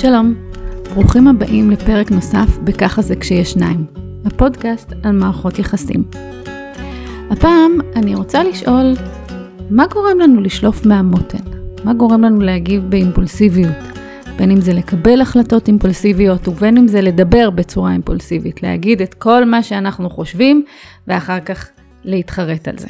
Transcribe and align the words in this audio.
שלום, 0.00 0.34
ברוכים 0.94 1.28
הבאים 1.28 1.70
לפרק 1.70 2.10
נוסף 2.10 2.58
ב"ככה 2.64 3.02
זה 3.02 3.16
כשיש 3.16 3.52
שניים", 3.52 3.86
הפודקאסט 4.24 4.92
על 5.02 5.12
מערכות 5.12 5.58
יחסים. 5.58 6.04
הפעם 7.30 7.78
אני 7.96 8.14
רוצה 8.14 8.44
לשאול, 8.44 8.94
מה 9.70 9.86
גורם 9.86 10.18
לנו 10.18 10.40
לשלוף 10.40 10.86
מהמותן? 10.86 11.44
מה 11.84 11.94
גורם 11.94 12.22
לנו 12.22 12.40
להגיב 12.40 12.82
באימפולסיביות? 12.82 13.76
בין 14.36 14.50
אם 14.50 14.60
זה 14.60 14.72
לקבל 14.72 15.20
החלטות 15.20 15.68
אימפולסיביות 15.68 16.48
ובין 16.48 16.76
אם 16.76 16.88
זה 16.88 17.00
לדבר 17.00 17.50
בצורה 17.50 17.92
אימפולסיבית, 17.92 18.62
להגיד 18.62 19.02
את 19.02 19.14
כל 19.14 19.44
מה 19.44 19.62
שאנחנו 19.62 20.10
חושבים 20.10 20.64
ואחר 21.06 21.40
כך 21.40 21.68
להתחרט 22.04 22.68
על 22.68 22.78
זה. 22.78 22.88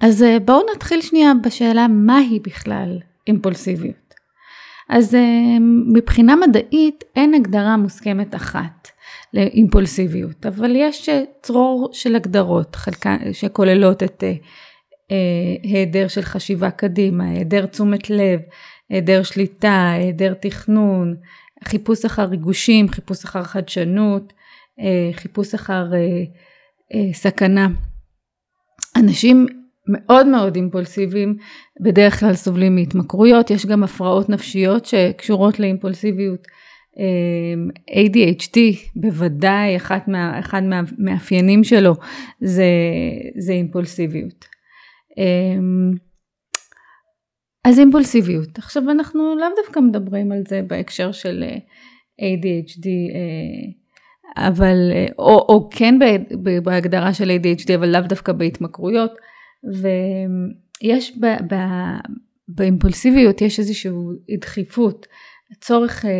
אז 0.00 0.22
אה, 0.22 0.38
בואו 0.44 0.60
נתחיל 0.74 1.00
שנייה 1.00 1.32
בשאלה 1.44 1.88
מהי 1.88 2.38
בכלל 2.46 2.98
אימפולסיביות. 3.26 4.03
אז 4.88 5.14
אה, 5.14 5.56
מבחינה 5.92 6.36
מדעית 6.36 7.04
אין 7.16 7.34
הגדרה 7.34 7.76
מוסכמת 7.76 8.34
אחת 8.34 8.88
לאימפולסיביות, 9.34 10.46
אבל 10.46 10.76
יש 10.76 11.08
אה, 11.08 11.22
צרור 11.42 11.88
של 11.92 12.16
הגדרות 12.16 12.76
חלקה, 12.76 13.16
שכוללות 13.32 14.02
את 14.02 14.24
אה, 14.24 15.16
היעדר 15.62 16.08
של 16.08 16.22
חשיבה 16.22 16.70
קדימה, 16.70 17.28
היעדר 17.28 17.66
תשומת 17.66 18.10
לב, 18.10 18.40
היעדר 18.90 19.22
שליטה, 19.22 19.90
היעדר 19.96 20.34
תכנון, 20.34 21.16
חיפוש 21.64 22.04
אחר 22.04 22.22
ריגושים, 22.24 22.88
חיפוש 22.88 23.24
אחר 23.24 23.42
חדשנות, 23.42 24.32
חיפוש 25.12 25.54
אחר 25.54 25.84
סכנה. 27.12 27.68
אנשים 28.96 29.46
מאוד 29.88 30.26
מאוד 30.26 30.56
אימפולסיביים, 30.56 31.36
בדרך 31.80 32.20
כלל 32.20 32.34
סובלים 32.34 32.74
מהתמכרויות, 32.74 33.50
יש 33.50 33.66
גם 33.66 33.84
הפרעות 33.84 34.28
נפשיות 34.28 34.84
שקשורות 34.84 35.60
לאימפולסיביות. 35.60 36.46
אמ, 36.98 37.68
ADHD 37.90 38.58
בוודאי, 38.96 39.76
אחת 39.76 40.08
מה, 40.08 40.38
אחד 40.38 40.62
מהמאפיינים 40.62 41.64
שלו 41.64 41.94
זה, 42.40 42.66
זה 43.38 43.52
אימפולסיביות. 43.52 44.44
אמ, 45.18 45.92
אז 47.64 47.78
אימפולסיביות. 47.78 48.58
עכשיו 48.58 48.90
אנחנו 48.90 49.36
לאו 49.36 49.48
דווקא 49.56 49.80
מדברים 49.80 50.32
על 50.32 50.42
זה 50.48 50.62
בהקשר 50.66 51.12
של 51.12 51.44
אה, 51.46 51.56
ADHD, 52.20 52.86
אה, 52.86 54.46
אבל, 54.48 54.90
אה, 54.92 55.06
או, 55.18 55.38
או 55.48 55.68
כן 55.70 55.98
בהגדרה 56.62 57.14
של 57.14 57.30
ADHD, 57.30 57.74
אבל 57.74 57.88
לאו 57.88 58.00
דווקא 58.00 58.32
בהתמכרויות. 58.32 59.10
ויש 59.72 61.18
ב, 61.20 61.26
ב, 61.26 61.56
באימפולסיביות 62.48 63.40
יש 63.40 63.58
איזושהי 63.58 63.92
דחיפות, 64.40 65.06
צורך 65.60 66.04
אה, 66.04 66.10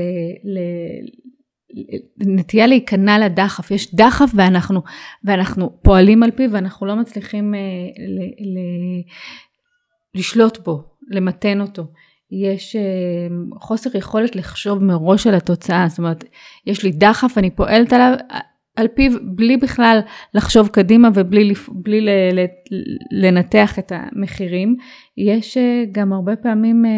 ל... 0.45 0.59
נטייה 2.19 2.67
להיכנע 2.67 3.19
לדחף, 3.19 3.70
יש 3.70 3.95
דחף 3.95 4.31
ואנחנו, 4.34 4.83
ואנחנו 5.25 5.78
פועלים 5.83 6.23
על 6.23 6.31
פיו 6.31 6.53
ואנחנו 6.53 6.86
לא 6.86 6.97
מצליחים 6.97 7.55
אה, 7.55 7.61
ל, 8.09 8.20
ל, 8.23 8.59
לשלוט 10.14 10.58
בו, 10.58 10.83
למתן 11.11 11.61
אותו. 11.61 11.83
יש 12.31 12.77
אה, 12.77 12.81
חוסר 13.61 13.97
יכולת 13.97 14.36
לחשוב 14.36 14.84
מראש 14.84 15.27
על 15.27 15.34
התוצאה, 15.34 15.86
זאת 15.89 15.98
אומרת, 15.98 16.25
יש 16.67 16.83
לי 16.83 16.92
דחף, 16.92 17.39
אני 17.39 17.51
פועלת 17.51 17.92
עליו, 17.92 18.12
על 18.77 18.89
פיו 18.89 19.12
בלי 19.22 19.56
בכלל 19.56 20.00
לחשוב 20.34 20.69
קדימה 20.69 21.08
ובלי 21.14 21.55
בלי 21.69 22.06
לנתח 23.12 23.78
את 23.78 23.92
המחירים. 23.94 24.77
יש 25.17 25.56
אה, 25.56 25.84
גם 25.92 26.12
הרבה 26.12 26.36
פעמים 26.36 26.84
אה, 26.86 26.91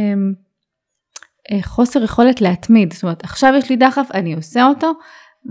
אה, 1.50 1.62
חוסר 1.62 2.04
יכולת 2.04 2.40
להתמיד, 2.40 2.92
זאת 2.92 3.02
אומרת 3.02 3.24
עכשיו 3.24 3.54
יש 3.58 3.70
לי 3.70 3.76
דחף, 3.76 4.08
אני 4.14 4.34
עושה 4.34 4.66
אותו 4.66 4.92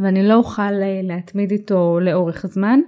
ואני 0.02 0.28
לא 0.28 0.34
אוכל 0.34 0.72
להתמיד 1.04 1.52
איתו 1.52 2.00
לאורך 2.02 2.46
זמן. 2.46 2.80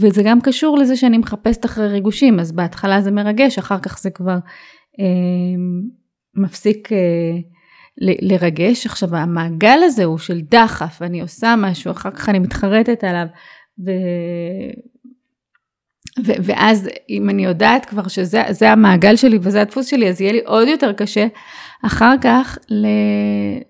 וזה 0.00 0.22
גם 0.22 0.40
קשור 0.40 0.78
לזה 0.78 0.96
שאני 0.96 1.18
מחפשת 1.18 1.64
אחרי 1.64 1.88
ריגושים, 1.88 2.40
אז 2.40 2.52
בהתחלה 2.52 3.00
זה 3.00 3.10
מרגש, 3.10 3.58
אחר 3.58 3.78
כך 3.78 3.98
זה 3.98 4.10
כבר 4.10 4.38
מפסיק 6.36 6.88
לרגש. 8.00 8.86
עכשיו 8.86 9.16
המעגל 9.16 9.78
הזה 9.82 10.04
הוא 10.04 10.18
של 10.18 10.40
דחף, 10.40 11.02
אני 11.02 11.20
עושה 11.20 11.54
משהו, 11.58 11.90
אחר 11.90 12.10
כך 12.10 12.28
אני 12.28 12.38
מתחרטת 12.38 13.04
עליו, 13.04 13.26
ו... 13.86 13.90
ו- 16.26 16.42
ואז 16.42 16.88
אם 17.10 17.30
אני 17.30 17.44
יודעת 17.44 17.84
כבר 17.84 18.08
שזה 18.08 18.70
המעגל 18.72 19.16
שלי 19.16 19.38
וזה 19.42 19.60
הדפוס 19.60 19.86
שלי, 19.86 20.08
אז 20.08 20.20
יהיה 20.20 20.32
לי 20.32 20.40
עוד 20.44 20.68
יותר 20.68 20.92
קשה 20.92 21.26
אחר 21.86 22.14
כך 22.22 22.58
ל- 22.70 23.62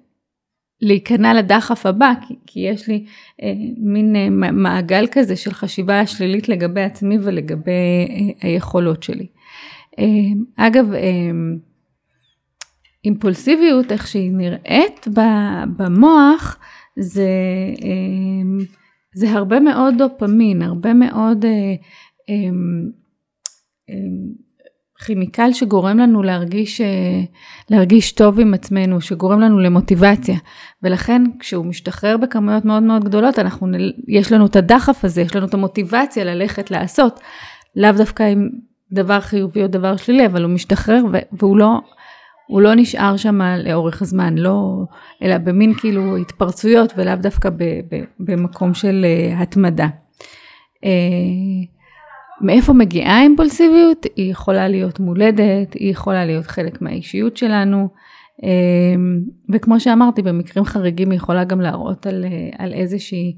להיכנע 0.83 1.35
לדחף 1.35 1.87
הבא, 1.87 2.13
כי, 2.29 2.35
כי 2.47 2.61
יש 2.61 2.89
לי 2.89 3.05
אה, 3.43 3.53
מין 3.77 4.17
אה, 4.17 4.31
מעגל 4.51 5.07
כזה 5.13 5.37
של 5.37 5.53
חשיבה 5.53 6.07
שלילית 6.07 6.49
לגבי 6.49 6.83
עצמי 6.83 7.19
ולגבי 7.23 7.71
אה, 8.11 8.49
היכולות 8.49 9.03
שלי. 9.03 9.27
אה, 9.99 10.05
אגב, 10.57 10.93
אה, 10.93 11.01
אימפולסיביות, 13.05 13.93
איך 13.93 14.07
שהיא 14.07 14.33
נראית 14.33 15.09
במוח, 15.77 16.59
זה, 16.99 17.29
אמ, 17.83 18.59
זה 19.15 19.31
הרבה 19.31 19.61
מאוד 19.61 19.95
דופמין, 19.99 20.63
הרבה 20.63 20.95
מאוד 20.95 21.45
אה, 21.45 21.75
אמ, 22.29 22.91
אמ, 23.89 24.43
כימיקל 25.05 25.53
שגורם 25.53 25.99
לנו 25.99 26.23
להרגיש, 26.23 26.81
אה, 26.81 27.21
להרגיש 27.71 28.13
טוב 28.13 28.41
עם 28.41 28.55
עצמנו, 28.55 29.01
שגורם 29.01 29.41
לנו 29.41 29.59
למוטיבציה. 29.59 30.37
ולכן 30.83 31.23
כשהוא 31.39 31.67
משתחרר 31.67 32.17
בכמויות 32.17 32.65
מאוד 32.65 32.83
מאוד 32.83 33.05
גדולות, 33.05 33.39
אנחנו, 33.39 33.67
יש 34.09 34.33
לנו 34.33 34.47
את 34.47 34.57
הדחף 34.57 35.05
הזה, 35.05 35.21
יש 35.21 35.37
לנו 35.37 35.47
את 35.47 35.55
המוטיבציה 35.55 36.25
ללכת 36.25 36.71
לעשות, 36.71 37.21
לאו 37.77 37.93
דווקא 37.93 38.23
עם 38.23 38.49
דבר 38.93 39.21
חיובי 39.21 39.63
או 39.63 39.67
דבר 39.67 39.97
שלילי, 39.97 40.27
אבל 40.27 40.43
הוא 40.43 40.53
משתחרר 40.53 41.03
והוא 41.33 41.57
לא... 41.57 41.81
הוא 42.53 42.63
לא 42.63 42.75
נשאר 42.75 43.17
שם 43.17 43.41
לאורך 43.65 44.05
זמן, 44.05 44.39
לא, 44.39 44.85
אלא 45.23 45.39
במין 45.39 45.75
כאילו 45.75 46.17
התפרצויות 46.17 46.93
ולאו 46.97 47.15
דווקא 47.17 47.51
ב, 47.51 47.63
ב, 47.63 48.05
במקום 48.21 48.75
של 48.75 49.07
uh, 49.07 49.43
התמדה. 49.43 49.87
Uh, 50.77 50.87
מאיפה 52.41 52.73
מגיעה 52.73 53.19
האימפולסיביות? 53.19 54.07
היא 54.17 54.31
יכולה 54.31 54.69
להיות 54.69 55.01
מולדת, 55.01 55.75
היא 55.75 55.91
יכולה 55.91 56.25
להיות 56.25 56.47
חלק 56.47 56.83
מהאישיות 56.83 57.37
שלנו, 57.37 57.89
uh, 58.41 58.45
וכמו 59.53 59.81
שאמרתי, 59.81 60.23
במקרים 60.23 60.65
חריגים 60.65 61.11
היא 61.11 61.17
יכולה 61.17 61.45
גם 61.45 61.61
להראות 61.61 62.07
על, 62.07 62.25
על 62.59 62.73
איזושהי 62.73 63.37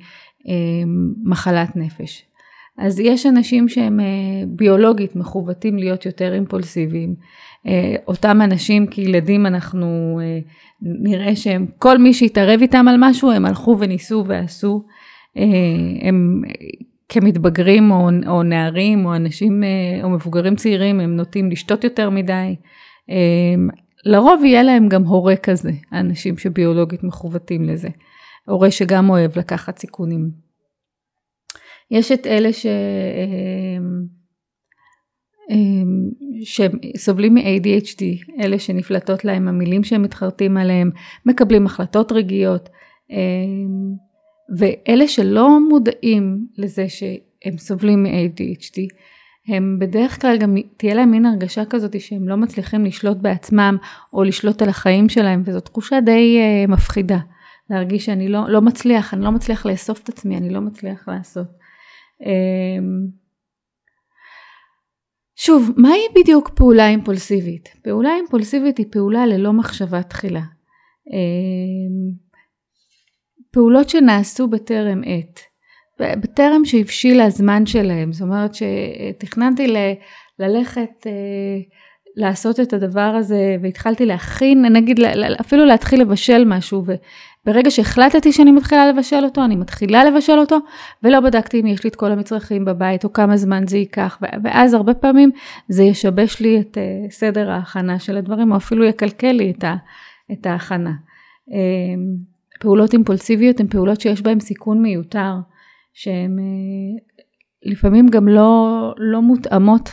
מחלת 1.25 1.77
נפש. 1.77 2.25
אז 2.79 3.01
יש 3.01 3.27
אנשים 3.27 3.69
שהם 3.69 4.01
ביולוגית 4.49 5.17
מכוותים 5.17 5.77
להיות 5.77 6.07
יותר 6.07 6.35
אימפולסיביים, 6.35 7.11
אה, 7.11 7.23
אותם 8.09 8.41
אנשים 8.45 8.87
כילדים 8.87 9.47
אנחנו 9.47 10.21
אה, 10.23 10.39
נראה 10.83 11.37
שהם, 11.37 11.67
כל 11.79 11.99
מי 11.99 12.15
שהתערב 12.15 12.61
איתם 12.61 12.89
על 12.89 12.97
משהו, 12.99 13.31
הם 13.31 13.45
הלכו 13.45 13.77
וניסו 13.79 14.25
ועשו. 14.27 14.85
אה, 15.37 16.09
הם 16.09 16.43
כמתבגרים 17.09 17.91
או, 17.91 18.09
או 18.27 18.43
נערים 18.43 19.07
או 19.07 19.17
אנשים 19.17 19.63
או 20.03 20.11
מבוגרים 20.11 20.57
צעירים, 20.57 21.01
הם 21.01 21.17
נוטים 21.17 21.51
לשתות 21.51 21.85
יותר 21.85 22.11
מדי. 22.11 22.57
לרוב 24.05 24.45
יהיה 24.45 24.63
להם 24.63 24.89
גם 24.89 25.05
הורה 25.05 25.37
כזה, 25.37 25.71
האנשים 25.91 26.39
שביולוגית 26.39 27.05
מכוותים 27.05 27.65
לזה. 27.65 27.89
הורה 28.47 28.71
שגם 28.71 29.11
אוהב 29.11 29.39
לקחת 29.39 29.79
סיכונים. 29.79 30.31
יש 31.91 32.13
את 32.13 32.27
אלה 32.27 32.53
ש... 32.53 32.67
אמ, 35.51 36.11
שסובלים 36.43 37.35
מ-ADHD, 37.35 38.03
אלה 38.41 38.59
שנפלטות 38.59 39.25
להם 39.25 39.49
המילים 39.49 39.85
שהם 39.85 40.03
מתחרטים 40.03 40.57
עליהם, 40.57 40.91
מקבלים 41.27 41.67
החלטות 41.67 42.13
רגעיות, 42.13 42.69
אמ, 43.11 43.95
ואלה 44.59 45.09
שלא 45.09 45.69
מודעים 45.69 46.47
לזה 46.59 46.89
שהם 46.89 47.59
סובלים 47.59 48.03
מ-ADHD, 48.03 48.79
הם 49.49 49.77
בדרך 49.81 50.21
כלל 50.21 50.37
גם 50.39 50.55
תהיה 50.77 50.95
להם 50.95 51.11
מין 51.11 51.27
הרגשה 51.27 51.65
כזאת 51.65 52.01
שהם 52.01 52.29
לא 52.29 52.37
מצליחים 52.37 52.85
לשלוט 52.85 53.17
בעצמם 53.17 53.77
או 54.13 54.25
לשלוט 54.25 54.63
על 54.63 54.69
החיים 54.69 55.09
שלהם, 55.09 55.43
וזו 55.45 55.61
תחושה 55.61 56.01
די 56.01 56.39
uh, 56.39 56.71
מפחידה, 56.71 57.19
להרגיש 57.71 58.05
שאני 58.05 58.29
לא, 58.29 58.49
לא 58.49 58.61
מצליח, 58.61 59.15
אני 59.15 59.25
לא 59.25 59.31
מצליח 59.31 59.67
לאסוף 59.67 60.03
את 60.03 60.09
עצמי, 60.09 60.37
אני 60.37 60.51
לא 60.51 60.61
מצליח 60.61 61.09
לעשות. 61.09 61.47
Um, 62.21 63.24
שוב, 65.47 65.71
מהי 65.77 66.01
בדיוק 66.15 66.49
פעולה 66.49 66.89
אימפולסיבית? 66.89 67.69
פעולה 67.83 68.17
אימפולסיבית 68.17 68.79
היא 68.79 68.87
פעולה 68.91 69.27
ללא 69.27 69.53
מחשבה 69.53 70.03
תחילה. 70.03 70.43
אמ, 71.13 72.13
פעולות 73.53 73.89
שנעשו 73.89 74.49
בטרם 74.49 75.01
עת, 75.07 75.41
בטרם 76.01 76.65
שהבשיל 76.65 77.21
הזמן 77.21 77.67
שלהם, 77.67 78.13
זאת 78.13 78.23
אומרת 78.23 78.51
שתכננתי 78.55 79.67
ל- 79.67 79.95
ללכת 80.39 81.07
אה, 81.07 81.13
לעשות 82.17 82.61
את 82.61 82.73
הדבר 82.73 83.15
הזה 83.19 83.57
והתחלתי 83.63 84.07
להכין, 84.07 84.65
נגיד 84.65 85.01
אפילו 85.41 85.65
להתחיל 85.65 86.01
לבשל 86.01 86.45
משהו 86.47 86.85
וברגע 87.47 87.71
שהחלטתי 87.71 88.33
שאני 88.33 88.53
מתחילה 88.53 88.89
לבשל 88.89 89.25
אותו, 89.25 89.45
אני 89.45 89.57
מתחילה 89.57 90.05
לבשל 90.05 90.39
אותו 90.39 90.59
ולא 91.03 91.21
בדקתי 91.21 91.61
אם 91.61 91.67
יש 91.67 91.85
לי 91.85 91.91
את 91.91 91.97
כל 91.97 92.13
המצרכים 92.13 92.65
בבית 92.65 93.05
או 93.05 93.13
כמה 93.13 93.37
זמן 93.37 93.67
זה 93.67 93.79
ייקח 93.79 94.19
ואז 94.45 94.75
הרבה 94.75 94.95
פעמים 94.95 95.31
זה 95.69 95.83
ישבש 95.83 96.41
לי 96.41 96.61
את 96.61 96.79
אה, 96.79 97.11
סדר 97.11 97.51
ההכנה 97.51 97.99
של 97.99 98.17
הדברים 98.17 98.53
או 98.53 98.57
אפילו 98.57 98.85
יקלקל 98.85 99.33
לי 99.33 99.51
את, 99.51 99.65
ה, 99.65 99.75
את 100.33 100.47
ההכנה. 100.47 100.93
אמ, 101.51 102.17
פעולות 102.61 102.93
אימפולסיביות 102.93 103.61
הן 103.61 103.69
פעולות 103.69 104.01
שיש 104.01 104.23
בהן 104.23 104.41
סיכון 104.41 104.83
מיותר, 104.83 105.35
שהן 105.93 106.39
אה, 106.39 107.03
לפעמים 107.63 108.09
גם 108.09 108.29
לא, 108.29 108.93
לא 108.99 109.23
מותאמות 109.23 109.91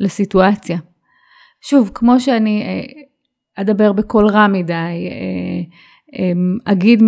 לסיטואציה. 0.00 0.78
שוב, 1.60 1.90
כמו 1.94 2.20
שאני 2.20 2.62
אה, 2.62 3.02
אדבר 3.56 3.92
בקול 3.92 4.26
רע 4.26 4.46
מדי, 4.46 5.08
אגיד 6.64 7.02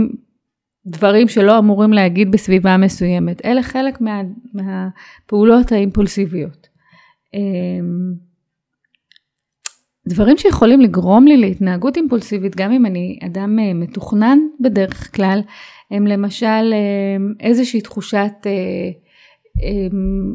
דברים 0.86 1.28
שלא 1.28 1.58
אמורים 1.58 1.92
להגיד 1.92 2.30
בסביבה 2.30 2.76
מסוימת, 2.76 3.44
אלה 3.44 3.62
חלק 3.62 4.00
מה, 4.00 4.22
מהפעולות 4.54 5.72
האימפולסיביות. 5.72 6.68
אמ, 7.34 8.14
דברים 10.08 10.36
שיכולים 10.36 10.80
לגרום 10.80 11.26
לי 11.26 11.36
להתנהגות 11.36 11.96
אימפולסיבית, 11.96 12.56
גם 12.56 12.72
אם 12.72 12.86
אני 12.86 13.18
אדם 13.26 13.58
אה, 13.58 13.74
מתוכנן 13.74 14.38
בדרך 14.60 15.16
כלל, 15.16 15.40
הם 15.90 16.06
למשל 16.06 16.74
איזושהי 17.40 17.80
תחושת 17.80 18.32
אמ, 19.62 20.34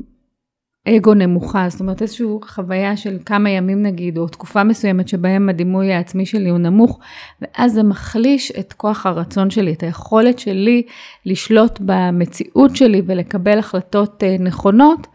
אגו 0.88 1.14
נמוכה, 1.14 1.66
זאת 1.70 1.80
אומרת 1.80 2.02
איזושהי 2.02 2.28
חוויה 2.44 2.98
של 2.98 3.18
כמה 3.26 3.50
ימים 3.50 3.84
נגיד, 3.84 4.18
או 4.18 4.28
תקופה 4.28 4.64
מסוימת 4.64 5.08
שבהם 5.08 5.50
הדימוי 5.50 5.94
העצמי 5.94 6.26
שלי 6.26 6.50
הוא 6.50 6.58
נמוך, 6.58 7.00
ואז 7.42 7.74
זה 7.74 7.84
מחליש 7.84 8.52
את 8.52 8.74
כוח 8.74 9.06
הרצון 9.06 9.50
שלי, 9.50 9.74
את 9.74 9.84
היכולת 9.84 10.40
שלי 10.40 10.84
לשלוט 11.26 11.80
במציאות 11.86 12.76
שלי 12.76 13.02
ולקבל 13.06 13.60
החלטות 13.60 14.24
אה, 14.24 14.36
נכונות, 14.40 15.08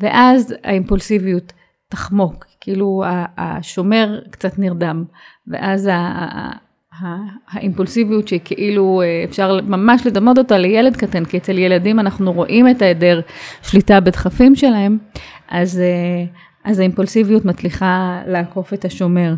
ואז 0.00 0.54
האימפולסיביות 0.64 1.52
תחמוק, 1.88 2.46
כאילו 2.60 3.02
השומר 3.36 4.20
קצת 4.30 4.58
נרדם, 4.58 5.04
ואז 5.46 5.88
האימפולסיביות 7.50 8.28
שכאילו 8.28 9.02
אה, 9.02 9.24
אפשר 9.24 9.60
ממש 9.62 10.06
לדמות 10.06 10.38
אותה 10.38 10.58
לילד 10.58 10.96
קטן, 10.96 11.24
כי 11.24 11.36
אצל 11.36 11.58
ילדים 11.58 12.00
אנחנו 12.00 12.32
רואים 12.32 12.68
את 12.68 12.82
ההיעדר 12.82 13.20
שליטה 13.62 14.00
בדחפים 14.00 14.54
שלהם, 14.54 14.98
אז, 15.48 15.78
אה, 15.78 16.24
אז 16.64 16.78
האימפולסיביות 16.78 17.44
מצליחה 17.44 18.22
לעקוף 18.26 18.74
את 18.74 18.84
השומר. 18.84 19.34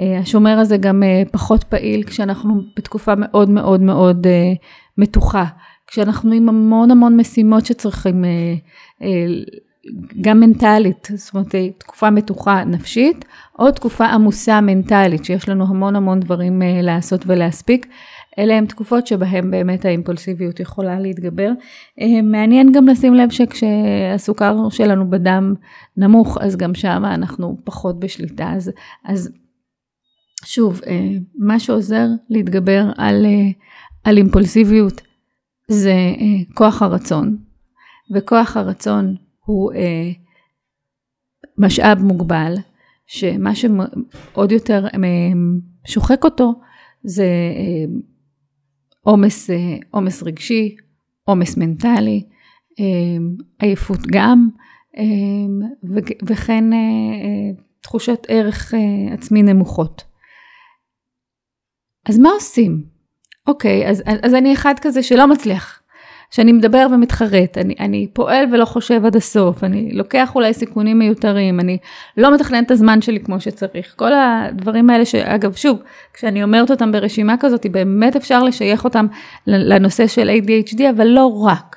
אה, 0.00 0.18
השומר 0.18 0.58
הזה 0.58 0.76
גם 0.76 1.02
פחות 1.32 1.64
פעיל 1.64 2.02
כשאנחנו 2.02 2.62
בתקופה 2.76 3.14
מאוד 3.14 3.50
מאוד 3.50 3.80
מאוד 3.80 4.26
מתוחה, 4.98 5.44
כשאנחנו 5.86 6.32
עם 6.32 6.48
המון 6.48 6.90
המון 6.90 7.16
משימות 7.16 7.66
שצריכים 7.66 8.24
גם 10.20 10.40
מנטלית, 10.40 11.08
זאת 11.14 11.34
אומרת 11.34 11.54
תקופה 11.78 12.10
מתוחה 12.10 12.64
נפשית, 12.64 13.24
או 13.58 13.70
תקופה 13.70 14.06
עמוסה 14.06 14.60
מנטלית, 14.60 15.24
שיש 15.24 15.48
לנו 15.48 15.64
המון 15.68 15.96
המון 15.96 16.20
דברים 16.20 16.62
אה, 16.62 16.82
לעשות 16.82 17.24
ולהספיק. 17.26 17.86
אלה 18.38 18.54
הן 18.54 18.66
תקופות 18.66 19.06
שבהן 19.06 19.50
באמת 19.50 19.84
האימפולסיביות 19.84 20.60
יכולה 20.60 21.00
להתגבר. 21.00 21.50
אה, 22.00 22.22
מעניין 22.22 22.72
גם 22.72 22.88
לשים 22.88 23.14
לב 23.14 23.30
שכשהסוכר 23.30 24.68
שלנו 24.70 25.10
בדם 25.10 25.54
נמוך, 25.96 26.38
אז 26.40 26.56
גם 26.56 26.74
שם 26.74 27.02
אנחנו 27.04 27.58
פחות 27.64 28.00
בשליטה. 28.00 28.52
אז, 28.52 28.70
אז 29.04 29.30
שוב, 30.44 30.80
אה, 30.86 31.08
מה 31.38 31.58
שעוזר 31.58 32.06
להתגבר 32.30 32.84
על, 32.96 33.26
על 34.04 34.16
אימפולסיביות 34.16 35.00
זה 35.68 35.94
כוח 36.54 36.82
הרצון. 36.82 37.36
וכוח 38.14 38.56
הרצון 38.56 39.14
הוא 39.44 39.72
אה, 39.72 40.10
משאב 41.58 41.98
מוגבל, 41.98 42.54
שמה 43.06 43.54
שעוד 43.54 44.52
יותר 44.52 44.86
אה, 44.86 45.00
שוחק 45.86 46.24
אותו 46.24 46.52
זה 47.02 47.24
אה, 47.56 47.84
עומס, 49.00 49.50
אה, 49.50 49.76
עומס 49.90 50.22
רגשי, 50.22 50.76
עומס 51.24 51.56
מנטלי, 51.56 52.24
אה, 52.80 52.84
עייפות 53.58 54.00
גם, 54.12 54.48
אה, 54.98 55.04
וכן 56.26 56.72
אה, 56.72 56.78
אה, 56.78 57.62
תחושת 57.80 58.26
ערך 58.28 58.74
אה, 58.74 59.14
עצמי 59.14 59.42
נמוכות. 59.42 60.04
אז 62.08 62.18
מה 62.18 62.28
עושים? 62.28 62.84
אוקיי, 63.46 63.90
אז, 63.90 64.02
אז 64.22 64.34
אני 64.34 64.52
אחד 64.52 64.74
כזה 64.82 65.02
שלא 65.02 65.28
מצליח 65.28 65.82
שאני 66.34 66.52
מדבר 66.52 66.86
ומתחרט, 66.92 67.58
אני, 67.58 67.74
אני 67.80 68.06
פועל 68.12 68.46
ולא 68.52 68.64
חושב 68.64 69.04
עד 69.04 69.16
הסוף, 69.16 69.64
אני 69.64 69.92
לוקח 69.92 70.34
אולי 70.34 70.52
סיכונים 70.52 70.98
מיותרים, 70.98 71.60
אני 71.60 71.78
לא 72.16 72.34
מתכנן 72.34 72.64
את 72.64 72.70
הזמן 72.70 73.02
שלי 73.02 73.20
כמו 73.20 73.40
שצריך. 73.40 73.94
כל 73.96 74.12
הדברים 74.12 74.90
האלה 74.90 75.04
שאגב, 75.04 75.54
שוב, 75.54 75.78
כשאני 76.14 76.42
אומרת 76.42 76.70
אותם 76.70 76.92
ברשימה 76.92 77.34
כזאת, 77.40 77.66
באמת 77.70 78.16
אפשר 78.16 78.42
לשייך 78.42 78.84
אותם 78.84 79.06
לנושא 79.46 80.06
של 80.06 80.30
ADHD, 80.30 80.80
אבל 80.90 81.06
לא 81.06 81.26
רק. 81.26 81.76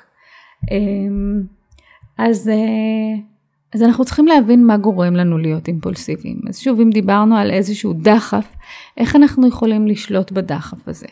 אמ, 0.70 1.42
אז, 2.18 2.48
אה, 2.48 3.22
אז 3.74 3.82
אנחנו 3.82 4.04
צריכים 4.04 4.26
להבין 4.26 4.66
מה 4.66 4.76
גורם 4.76 5.16
לנו 5.16 5.38
להיות 5.38 5.68
אימפולסיביים. 5.68 6.40
אז 6.48 6.58
שוב, 6.58 6.80
אם 6.80 6.90
דיברנו 6.90 7.36
על 7.36 7.50
איזשהו 7.50 7.92
דחף, 7.92 8.48
איך 8.96 9.16
אנחנו 9.16 9.48
יכולים 9.48 9.86
לשלוט 9.86 10.32
בדחף 10.32 10.88
הזה? 10.88 11.06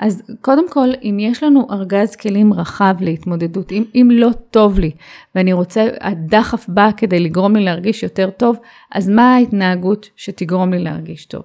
אז 0.00 0.22
קודם 0.40 0.70
כל, 0.70 0.88
אם 1.02 1.16
יש 1.20 1.42
לנו 1.42 1.66
ארגז 1.70 2.16
כלים 2.16 2.52
רחב 2.52 2.94
להתמודדות, 3.00 3.72
אם, 3.72 3.84
אם 3.94 4.08
לא 4.12 4.30
טוב 4.50 4.78
לי 4.78 4.90
ואני 5.34 5.52
רוצה, 5.52 5.88
הדחף 6.00 6.68
בא 6.68 6.90
כדי 6.96 7.20
לגרום 7.20 7.56
לי 7.56 7.64
להרגיש 7.64 8.02
יותר 8.02 8.30
טוב, 8.30 8.56
אז 8.92 9.08
מה 9.08 9.34
ההתנהגות 9.34 10.08
שתגרום 10.16 10.72
לי 10.72 10.78
להרגיש 10.78 11.26
טוב? 11.26 11.42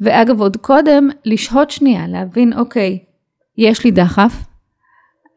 ואגב, 0.00 0.40
עוד 0.40 0.56
קודם, 0.56 1.08
לשהות 1.24 1.70
שנייה, 1.70 2.06
להבין, 2.06 2.52
אוקיי, 2.52 2.98
יש 3.58 3.84
לי 3.84 3.90
דחף, 3.90 4.44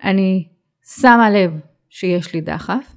אני 0.03 0.47
שמה 1.01 1.29
לב 1.29 1.51
שיש 1.89 2.33
לי 2.33 2.41
דחף, 2.41 2.95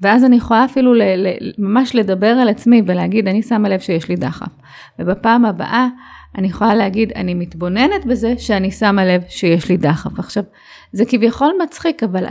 ואז 0.00 0.24
אני 0.24 0.36
יכולה 0.36 0.64
אפילו 0.64 0.94
ל, 0.94 1.02
ל, 1.02 1.28
ממש 1.58 1.94
לדבר 1.94 2.26
על 2.26 2.48
עצמי 2.48 2.82
ולהגיד, 2.86 3.28
אני 3.28 3.42
שמה 3.42 3.68
לב 3.68 3.80
שיש 3.80 4.08
לי 4.08 4.16
דחף. 4.16 4.52
ובפעם 4.98 5.44
הבאה, 5.44 5.88
אני 6.38 6.48
יכולה 6.48 6.74
להגיד, 6.74 7.12
אני 7.12 7.34
מתבוננת 7.34 8.04
בזה 8.04 8.34
שאני 8.38 8.70
שמה 8.70 9.04
לב 9.04 9.22
שיש 9.28 9.68
לי 9.68 9.76
דחף. 9.76 10.18
עכשיו, 10.18 10.44
זה 10.92 11.04
כביכול 11.04 11.52
מצחיק, 11.62 12.02
אבל 12.02 12.26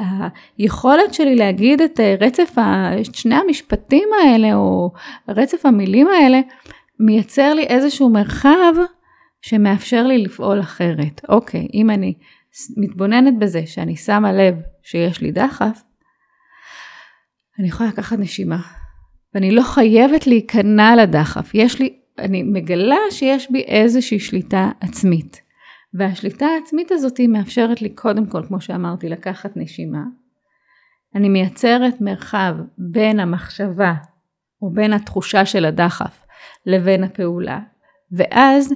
היכולת 0.58 1.14
שלי 1.14 1.36
להגיד 1.36 1.82
את 1.82 2.00
אה, 2.00 2.16
רצף, 2.22 2.56
את 3.02 3.16
שני 3.16 3.36
המשפטים 3.36 4.10
האלה, 4.22 4.54
או 4.56 4.92
רצף 5.28 5.66
המילים 5.66 6.08
האלה, 6.08 6.40
מייצר 7.00 7.54
לי 7.54 7.64
איזשהו 7.64 8.10
מרחב 8.10 8.74
שמאפשר 9.42 10.04
לי 10.04 10.18
לפעול 10.18 10.60
אחרת. 10.60 11.22
אוקיי, 11.30 11.68
אם 11.74 11.90
אני 11.90 12.14
מתבוננת 12.78 13.40
בזה 13.40 13.62
שאני 13.66 13.96
שמה 13.96 14.34
לב 14.34 14.56
שיש 14.84 15.22
לי 15.22 15.32
דחף, 15.32 15.84
אני 17.60 17.68
יכולה 17.68 17.90
לקחת 17.90 18.20
נשימה, 18.20 18.60
ואני 19.34 19.52
לא 19.52 19.62
חייבת 19.62 20.28
להיכנע 20.28 20.96
לדחף. 20.96 21.52
יש 21.54 21.80
לי 21.80 21.94
אני 22.20 22.44
מגלה 22.44 22.98
שיש 23.12 23.52
בי 23.52 23.62
איזושהי 23.62 24.20
שליטה 24.20 24.70
עצמית. 24.80 25.42
והשליטה 25.94 26.46
העצמית 26.46 26.92
הזאת 26.92 27.20
מאפשרת 27.30 27.82
לי 27.82 27.90
קודם 27.90 28.26
כל, 28.26 28.44
כמו 28.48 28.62
שאמרתי, 28.62 29.10
לקחת 29.10 29.58
נשימה. 29.58 30.04
אני 31.16 31.30
מייצרת 31.30 32.02
מרחב 32.02 32.56
בין 32.78 33.20
המחשבה 33.20 33.94
או 34.62 34.70
בין 34.70 34.94
התחושה 34.94 35.46
של 35.46 35.66
הדחף 35.66 36.26
לבין 36.66 37.04
הפעולה. 37.04 37.60
ואז 38.12 38.74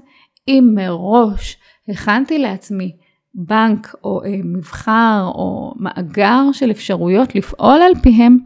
אם 0.48 0.72
מראש 0.76 1.58
הכנתי 1.90 2.40
לעצמי 2.40 2.96
בנק 3.34 3.96
או 4.04 4.24
אה, 4.24 4.40
מבחר 4.44 5.24
או 5.26 5.74
מאגר 5.80 6.42
של 6.54 6.72
אפשרויות 6.72 7.36
לפעול 7.36 7.82
על 7.82 8.02
פיהם, 8.02 8.38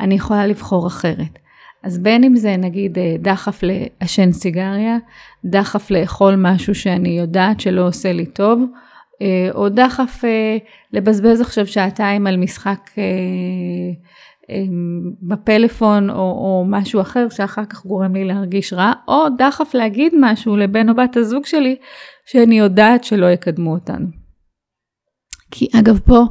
אני 0.00 0.14
יכולה 0.14 0.46
לבחור 0.46 0.86
אחרת. 0.86 1.38
אז 1.82 1.98
בין 1.98 2.24
אם 2.24 2.36
זה 2.36 2.56
נגיד 2.56 2.98
אה, 2.98 3.16
דחף 3.18 3.60
לעשן 3.62 4.32
סיגריה, 4.32 4.98
דחף 5.44 5.90
לאכול 5.90 6.34
משהו 6.36 6.74
שאני 6.74 7.08
יודעת 7.08 7.60
שלא 7.60 7.86
עושה 7.86 8.12
לי 8.12 8.26
טוב, 8.26 8.64
אה, 9.22 9.48
או 9.54 9.68
דחף 9.68 10.24
אה, 10.24 10.56
לבזבז 10.92 11.40
עכשיו 11.40 11.66
שעתיים 11.66 12.26
על 12.26 12.36
משחק 12.36 12.90
בפלאפון 15.22 16.10
או, 16.10 16.16
או 16.16 16.64
משהו 16.68 17.00
אחר 17.00 17.28
שאחר 17.28 17.64
כך 17.64 17.86
גורם 17.86 18.14
לי 18.14 18.24
להרגיש 18.24 18.72
רע, 18.72 18.92
או 19.08 19.24
דחף 19.38 19.74
להגיד 19.74 20.12
משהו 20.20 20.56
לבן 20.56 20.88
או 20.88 20.94
בת 20.94 21.16
הזוג 21.16 21.46
שלי 21.46 21.76
שאני 22.26 22.58
יודעת 22.58 23.04
שלא 23.04 23.26
יקדמו 23.26 23.72
אותנו. 23.72 24.06
כי 25.50 25.68
אגב 25.80 25.98
פה, 25.98 26.24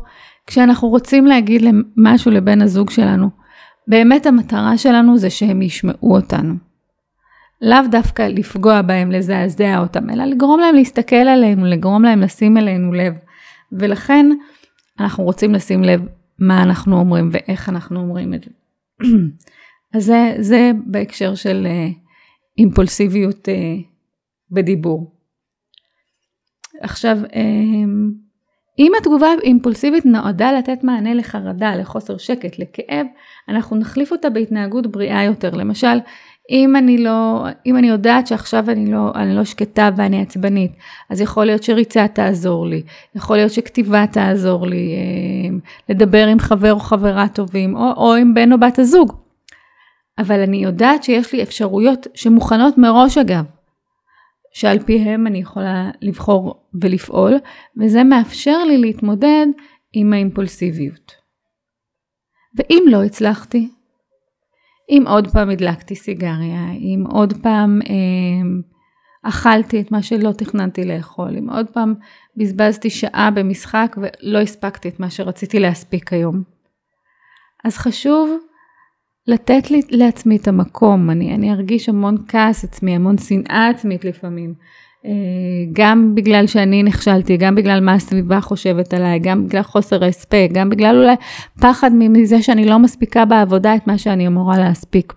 כשאנחנו 0.48 0.88
רוצים 0.88 1.26
להגיד 1.26 1.62
משהו 1.98 2.32
לבן 2.32 2.62
הזוג 2.62 2.90
שלנו, 2.90 3.41
באמת 3.88 4.26
המטרה 4.26 4.78
שלנו 4.78 5.18
זה 5.18 5.30
שהם 5.30 5.62
ישמעו 5.62 6.16
אותנו. 6.16 6.54
לאו 7.62 7.88
דווקא 7.92 8.22
לפגוע 8.22 8.82
בהם, 8.82 9.12
לזעזע 9.12 9.80
אותם, 9.80 10.10
אלא 10.10 10.24
לגרום 10.24 10.60
להם 10.60 10.76
להסתכל 10.76 11.16
עלינו, 11.16 11.66
לגרום 11.66 12.04
להם 12.04 12.22
לשים 12.22 12.58
אלינו 12.58 12.94
לב. 12.94 13.14
ולכן 13.72 14.26
אנחנו 15.00 15.24
רוצים 15.24 15.54
לשים 15.54 15.84
לב 15.84 16.02
מה 16.40 16.64
אנחנו 16.64 17.00
אומרים 17.00 17.30
ואיך 17.32 17.70
אנחנו 17.70 18.00
אומרים 18.00 18.34
את 18.34 18.44
זה. 18.44 18.52
אז 19.96 20.06
זה, 20.06 20.34
זה 20.40 20.72
בהקשר 20.86 21.36
של 21.36 21.68
uh, 21.68 21.94
אימפולסיביות 22.58 23.48
uh, 23.48 23.84
בדיבור. 24.52 25.12
עכשיו, 26.82 27.18
uh, 27.28 27.36
אם 28.80 28.92
התגובה 28.98 29.28
האימפולסיבית 29.42 30.06
נועדה 30.06 30.52
לתת 30.52 30.84
מענה 30.84 31.14
לחרדה, 31.14 31.76
לחוסר 31.76 32.18
שקט, 32.18 32.60
לכאב, 32.60 33.06
אנחנו 33.50 33.78
נחליף 33.78 34.12
אותה 34.12 34.30
בהתנהגות 34.30 34.88
בריאה 34.88 35.24
יותר. 35.24 35.50
למשל, 35.50 35.98
אם 36.50 36.76
אני 36.76 36.98
לא, 36.98 37.46
אם 37.66 37.78
אני 37.78 37.90
יודעת 37.90 38.28
שעכשיו 38.28 38.70
אני 38.70 38.92
לא, 38.92 39.12
אני 39.16 39.36
לא 39.36 39.44
שקטה 39.44 39.90
ואני 39.96 40.22
עצבנית, 40.22 40.72
אז 41.10 41.22
יכול 41.22 41.46
להיות 41.46 41.64
שריצה 41.64 42.08
תעזור 42.08 42.68
לי, 42.68 42.82
יכול 43.16 43.38
להיות 43.38 43.52
שכתיבה 43.52 44.08
תעזור 44.08 44.68
לי, 44.68 44.96
אה, 44.96 45.58
לדבר 45.90 46.28
עם 46.28 46.40
חבר 46.40 46.74
או 46.74 46.80
חברה 46.80 47.28
טובים, 47.28 47.76
או, 47.76 47.92
או 47.98 48.16
עם 48.16 48.34
בן 48.34 48.54
או 48.54 48.60
בת 48.60 48.80
הזוג. 48.80 49.14
אבל 50.18 50.40
אני 50.40 50.58
יודעת 50.58 51.04
שיש 51.04 51.34
לי 51.34 51.44
אפשרויות 51.44 52.08
שמוכנות 52.14 52.78
מראש 52.78 53.18
אגב, 53.18 53.44
שעל 54.54 54.80
פיהם 54.80 55.28
אני 55.28 55.38
יכולה 55.38 55.90
לבחור 56.02 56.68
ולפעול, 56.82 57.34
וזה 57.78 58.04
מאפשר 58.04 58.64
לי 58.64 58.78
להתמודד 58.78 59.46
עם 59.94 60.14
האימפולסיביות. 60.14 61.12
ואם 62.58 62.84
לא 62.88 63.04
הצלחתי, 63.04 63.70
אם 64.90 65.04
עוד 65.08 65.28
פעם 65.28 65.50
הדלקתי 65.50 65.96
סיגריה, 65.96 66.72
אם 66.72 67.04
עוד 67.10 67.34
פעם 67.44 67.80
אה, 67.90 68.70
אכלתי 69.30 69.82
את 69.82 69.92
מה 69.92 70.02
שלא 70.02 70.32
תכננתי 70.32 70.86
לאכול, 70.86 71.38
אם 71.38 71.50
עוד 71.50 71.70
פעם 71.70 71.96
בזבזתי 72.38 72.90
שעה 72.90 73.32
במשחק 73.32 73.96
ולא 73.98 74.40
הספקתי 74.40 74.90
את 74.90 75.00
מה 75.00 75.10
שרציתי 75.10 75.60
להספיק 75.60 76.14
היום. 76.14 76.44
אז 77.64 77.78
חשוב 77.78 78.38
לתת 79.28 79.72
לי, 79.72 79.82
לעצמי 79.90 80.36
את 80.38 80.48
המקום, 80.48 81.10
אני, 81.10 81.36
אני 81.36 81.52
ארגיש 81.52 81.90
המון 81.90 82.18
כעס 82.28 82.64
עצמי, 82.64 82.96
המון 82.96 83.18
שנאה 83.18 83.68
עצמית 83.68 84.06
לפעמים. 84.06 84.54
אה, 85.06 85.12
גם 85.74 86.16
בגלל 86.16 86.48
שאני 86.48 86.84
נכשלתי, 86.84 87.38
גם 87.38 87.56
בגלל 87.56 87.80
מה 87.80 87.94
הסביבה 87.94 88.42
חושבת 88.42 88.94
עליי, 88.94 89.20
גם 89.20 89.48
בגלל 89.48 89.64
חוסר 89.64 90.06
הספק, 90.06 90.50
גם 90.54 90.70
בגלל 90.70 90.98
אולי 90.98 91.16
פחד 91.62 91.92
מזה 91.94 92.42
שאני 92.42 92.66
לא 92.66 92.80
מספיקה 92.80 93.26
בעבודה 93.26 93.76
את 93.76 93.88
מה 93.88 93.98
שאני 93.98 94.28
אמורה 94.28 94.58
להספיק. 94.58 95.14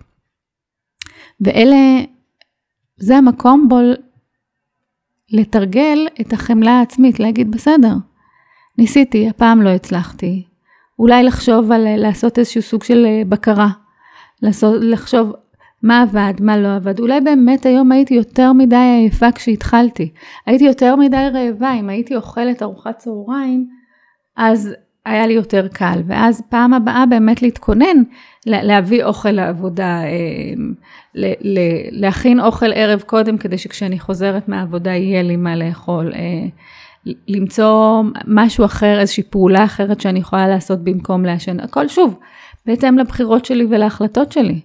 ואלה, 1.41 2.01
זה 2.97 3.17
המקום 3.17 3.67
בו 3.69 3.79
לתרגל 5.31 5.99
את 6.21 6.33
החמלה 6.33 6.79
העצמית, 6.79 7.21
להגיד 7.21 7.51
בסדר, 7.51 7.95
ניסיתי, 8.79 9.29
הפעם 9.29 9.63
לא 9.63 9.69
הצלחתי. 9.69 10.45
אולי 10.99 11.23
לחשוב 11.23 11.73
על 11.73 11.97
לעשות 11.97 12.39
איזשהו 12.39 12.63
סוג 12.63 12.85
של 12.85 13.07
אה, 13.07 13.23
בקרה, 13.29 13.69
לעשות, 14.45 14.75
לחשוב 14.81 15.33
מה 15.83 16.03
עבד, 16.03 16.35
מה 16.41 16.57
לא 16.57 16.77
עבד. 16.77 17.01
אולי 17.01 17.21
באמת 17.21 17.67
היום 17.67 17.93
הייתי 17.93 18.15
יותר 18.15 18.53
מדי 18.53 18.77
עייפה 18.77 19.33
כשהתחלתי. 19.33 20.11
הייתי 20.47 20.65
יותר 20.65 20.97
מדי 20.97 21.29
רעבה, 21.35 21.73
אם 21.73 21.89
הייתי 21.89 22.17
אוכלת 22.17 22.63
ארוחת 22.63 22.99
צהריים, 22.99 23.67
אז 24.37 24.75
היה 25.07 25.27
לי 25.27 25.35
יותר 25.35 25.69
קל. 25.69 26.03
ואז 26.07 26.43
פעם 26.49 26.75
הבאה 26.75 27.07
באמת 27.07 27.43
להתכונן, 27.43 28.03
להביא 28.47 29.05
אוכל 29.05 29.31
לעבודה, 29.31 30.03
אה, 30.05 30.55
להכין 31.91 32.41
אוכל 32.41 32.73
ערב 32.75 33.01
קודם, 33.01 33.39
כדי 33.39 33.59
שכשאני 33.59 33.99
חוזרת 33.99 34.49
מהעבודה 34.49 34.91
יהיה 34.91 35.23
לי 35.23 35.37
מה 35.37 35.57
לאכול. 35.57 36.13
אה, 36.15 36.47
למצוא 37.29 38.03
משהו 38.27 38.65
אחר, 38.65 39.01
איזושהי 39.01 39.23
פעולה 39.23 39.65
אחרת 39.65 40.01
שאני 40.01 40.19
יכולה 40.19 40.49
לעשות 40.49 40.85
במקום 40.85 41.25
לעשן. 41.25 41.61
הכל 41.61 41.89
שוב, 41.89 42.19
בהתאם 42.67 42.99
לבחירות 42.99 43.45
שלי 43.45 43.67
ולהחלטות 43.71 44.33
שלי. 44.33 44.61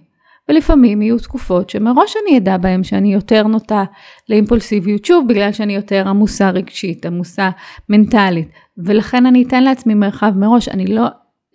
ולפעמים 0.48 1.02
יהיו 1.02 1.18
תקופות 1.18 1.70
שמראש 1.70 2.14
אני 2.22 2.38
אדע 2.38 2.56
בהן 2.56 2.82
שאני 2.82 3.12
יותר 3.12 3.42
נוטה 3.42 3.84
לאימפולסיביות, 4.28 5.04
שוב 5.04 5.28
בגלל 5.28 5.52
שאני 5.52 5.74
יותר 5.74 6.08
עמוסה 6.08 6.50
רגשית, 6.50 7.06
עמוסה 7.06 7.50
מנטלית, 7.88 8.48
ולכן 8.78 9.26
אני 9.26 9.42
אתן 9.42 9.62
לעצמי 9.62 9.94
מרחב 9.94 10.32
מראש, 10.36 10.68
אני 10.68 10.86
לא 10.86 11.06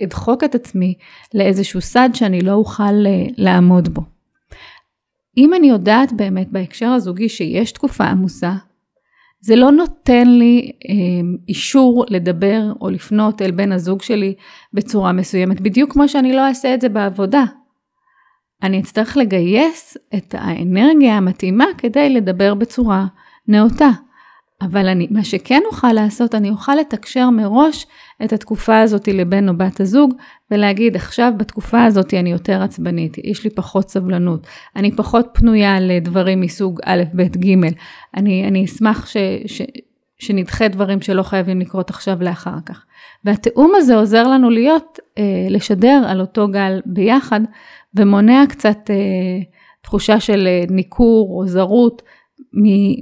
אדחוק 0.03 0.43
את 0.43 0.55
עצמי 0.55 0.93
לאיזשהו 1.33 1.81
סד 1.81 2.09
שאני 2.13 2.41
לא 2.41 2.51
אוכל 2.51 2.83
אה, 3.05 3.25
לעמוד 3.37 3.93
בו. 3.93 4.01
אם 5.37 5.53
אני 5.53 5.67
יודעת 5.67 6.13
באמת 6.13 6.51
בהקשר 6.51 6.87
הזוגי 6.87 7.29
שיש 7.29 7.71
תקופה 7.71 8.03
עמוסה, 8.05 8.53
זה 9.45 9.55
לא 9.55 9.71
נותן 9.71 10.27
לי 10.27 10.71
אה, 10.89 10.93
אישור 11.47 12.05
לדבר 12.09 12.61
או 12.81 12.89
לפנות 12.89 13.41
אל 13.41 13.51
בן 13.51 13.71
הזוג 13.71 14.01
שלי 14.01 14.33
בצורה 14.73 15.11
מסוימת, 15.11 15.61
בדיוק 15.61 15.93
כמו 15.93 16.07
שאני 16.07 16.33
לא 16.33 16.47
אעשה 16.47 16.73
את 16.73 16.81
זה 16.81 16.89
בעבודה. 16.89 17.43
אני 18.63 18.79
אצטרך 18.79 19.17
לגייס 19.17 19.97
את 20.15 20.35
האנרגיה 20.37 21.17
המתאימה 21.17 21.65
כדי 21.77 22.09
לדבר 22.09 22.53
בצורה 22.53 23.05
נאותה. 23.47 23.89
אבל 24.61 24.87
אני, 24.87 25.07
מה 25.11 25.23
שכן 25.23 25.61
אוכל 25.65 25.93
לעשות, 25.93 26.35
אני 26.35 26.49
אוכל 26.49 26.75
לתקשר 26.75 27.29
מראש 27.29 27.85
את 28.23 28.33
התקופה 28.33 28.79
הזאת 28.79 29.07
לבן 29.07 29.49
או 29.49 29.57
בת 29.57 29.79
הזוג, 29.79 30.13
ולהגיד, 30.51 30.95
עכשיו 30.95 31.31
בתקופה 31.37 31.83
הזאת 31.83 32.13
אני 32.13 32.31
יותר 32.31 32.61
עצבנית, 32.61 33.17
יש 33.23 33.43
לי 33.43 33.49
פחות 33.49 33.89
סבלנות, 33.89 34.47
אני 34.75 34.91
פחות 34.91 35.27
פנויה 35.33 35.79
לדברים 35.79 36.41
מסוג 36.41 36.79
א', 36.85 37.03
ב', 37.13 37.21
ג', 37.21 37.69
אני, 38.15 38.47
אני 38.47 38.65
אשמח 38.65 39.05
ש, 39.05 39.17
ש, 39.45 39.61
שנדחה 40.17 40.67
דברים 40.67 41.01
שלא 41.01 41.23
חייבים 41.23 41.59
לקרות 41.59 41.89
עכשיו 41.89 42.17
לאחר 42.21 42.57
כך. 42.65 42.85
והתיאום 43.25 43.71
הזה 43.75 43.95
עוזר 43.95 44.27
לנו 44.27 44.49
להיות, 44.49 44.99
אה, 45.17 45.47
לשדר 45.49 46.03
על 46.07 46.21
אותו 46.21 46.47
גל 46.47 46.81
ביחד, 46.85 47.41
ומונע 47.95 48.43
קצת 48.49 48.89
אה, 48.89 48.95
תחושה 49.81 50.19
של 50.19 50.47
אה, 50.47 50.63
ניכור 50.69 51.39
או 51.39 51.47
זרות 51.47 52.01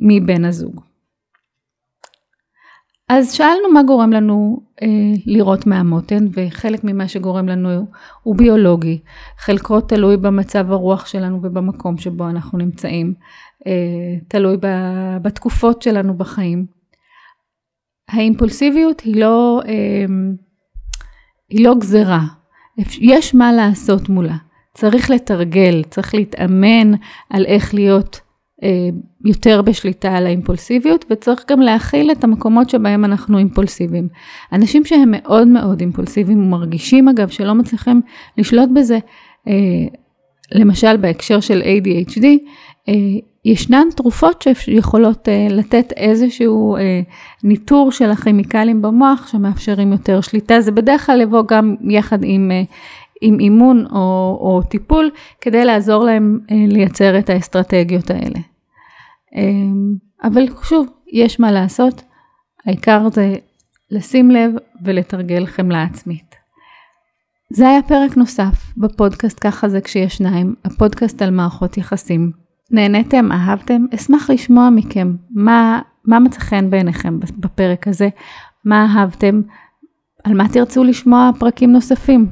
מבן 0.02 0.46
הזוג. 0.46 0.93
אז 3.14 3.32
שאלנו 3.32 3.70
מה 3.74 3.84
גורם 3.84 4.14
לנו 4.14 4.62
אה, 4.82 4.88
לראות 5.26 5.68
מהמותן, 5.68 6.28
וחלק 6.34 6.84
ממה 6.84 7.08
שגורם 7.08 7.48
לנו 7.48 7.86
הוא 8.24 8.36
ביולוגי. 8.36 9.00
חלקו 9.38 9.82
תלוי 9.82 10.18
במצב 10.18 10.72
הרוח 10.72 11.06
שלנו 11.06 11.40
ובמקום 11.44 11.98
שבו 11.98 12.30
אנחנו 12.30 12.58
נמצאים, 12.58 13.14
אה, 13.68 14.20
תלוי 14.28 14.58
ב, 14.60 14.68
בתקופות 15.22 15.82
שלנו 15.82 16.18
בחיים. 16.18 16.66
האימפולסיביות 18.10 19.02
היא 19.02 19.22
לא, 19.22 19.62
אה, 19.68 20.06
היא 21.50 21.66
לא 21.66 21.76
גזרה, 21.76 22.22
יש 23.00 23.36
מה 23.36 23.54
לעשות 23.54 24.10
מולה. 24.10 24.38
צריך 24.74 25.10
לתרגל, 25.10 25.84
צריך 25.90 26.16
להתאמן 26.16 26.92
על 27.30 27.46
איך 27.46 27.74
להיות 27.74 28.20
יותר 29.26 29.62
בשליטה 29.62 30.18
על 30.18 30.26
האימפולסיביות, 30.26 31.06
וצריך 31.10 31.44
גם 31.50 31.62
להכיל 31.62 32.12
את 32.12 32.24
המקומות 32.24 32.70
שבהם 32.70 33.06
אנחנו 33.06 33.38
אימפולסיביים. 33.38 34.08
אנשים 34.54 34.86
שהם 34.86 35.12
מאוד 35.12 35.48
מאוד 35.48 35.80
אימפולסיביים 35.82 36.40
ומרגישים 36.40 37.10
אגב 37.10 37.28
שלא 37.28 37.54
מצליחים 37.54 38.02
לשלוט 38.38 38.70
בזה, 38.76 39.00
אה, 39.48 39.54
למשל 40.52 40.98
בהקשר 40.98 41.40
של 41.40 41.62
ADHD, 41.62 42.26
אה, 42.90 42.94
ישנן 43.46 43.88
תרופות 43.96 44.46
שיכולות 44.54 45.30
אה, 45.30 45.48
לתת 45.50 45.94
איזשהו 45.98 46.76
אה, 46.76 47.02
ניטור 47.44 47.92
של 47.92 48.12
הכימיקלים 48.12 48.82
במוח 48.82 49.28
שמאפשרים 49.28 49.92
יותר 49.92 50.22
שליטה, 50.22 50.62
זה 50.62 50.72
בדרך 50.72 51.06
כלל 51.06 51.22
יבוא 51.22 51.44
גם 51.48 51.76
יחד 51.90 52.20
עם 52.24 52.52
אה, 52.52 52.64
עם 53.22 53.40
אימון 53.40 53.86
או, 53.92 54.38
או 54.42 54.62
טיפול 54.70 55.10
כדי 55.42 55.66
לעזור 55.66 56.04
להם 56.04 56.40
אה, 56.52 56.56
לייצר 56.68 57.20
את 57.20 57.30
האסטרטגיות 57.30 58.12
האלה. 58.12 58.53
אה, 59.36 59.42
אבל 60.24 60.46
שוב, 60.64 60.88
יש 61.12 61.40
מה 61.40 61.52
לעשות, 61.52 62.04
העיקר 62.66 63.10
זה 63.10 63.36
לשים 63.92 64.32
לב 64.32 64.52
ולתרגל 64.84 65.46
חמלה 65.46 65.84
עצמית. 65.84 66.36
זה 67.50 67.70
היה 67.70 67.82
פרק 67.82 68.18
נוסף 68.18 68.74
בפודקאסט 68.78 69.38
ככה 69.42 69.70
זה 69.70 69.82
כשיש 69.82 70.16
שניים, 70.16 70.56
הפודקאסט 70.66 71.22
על 71.22 71.32
מערכות 71.32 71.78
יחסים. 71.78 72.32
נהניתם, 72.72 73.32
אהבתם? 73.32 73.86
אשמח 73.96 74.30
לשמוע 74.30 74.70
מכם 74.70 75.16
מה, 75.32 75.82
מה 76.06 76.20
מצא 76.20 76.40
חן 76.40 76.70
בעיניכם 76.70 77.20
בפרק 77.38 77.88
הזה, 77.88 78.10
מה 78.66 78.96
אהבתם, 78.96 79.42
על 80.24 80.34
מה 80.34 80.50
תרצו 80.50 80.84
לשמוע 80.84 81.32
פרקים 81.40 81.72
נוספים. 81.72 82.28